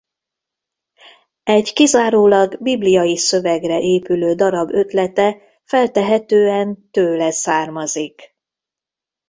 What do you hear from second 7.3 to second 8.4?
származik.